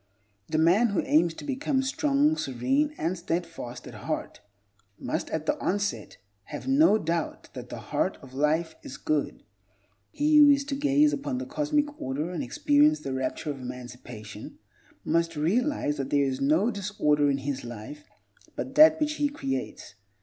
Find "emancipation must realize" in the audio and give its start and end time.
13.61-15.97